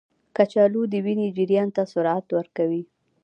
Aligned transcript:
کچالو 0.35 0.81
د 0.91 0.93
وینې 1.05 1.27
جریان 1.37 1.69
ته 1.75 1.83
سرعت 1.91 2.27
ورکوي. 2.37 2.83